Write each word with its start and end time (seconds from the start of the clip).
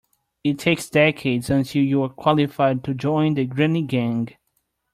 It 0.43 0.57
takes 0.57 0.89
decades 0.89 1.51
until 1.51 1.83
you're 1.83 2.09
qualified 2.09 2.83
to 2.85 2.95
join 2.95 3.35
the 3.35 3.45
granny 3.45 3.83
gang. 3.83 4.29